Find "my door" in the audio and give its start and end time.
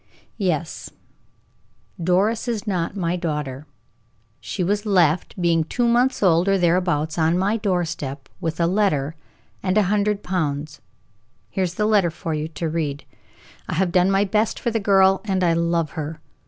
7.37-7.85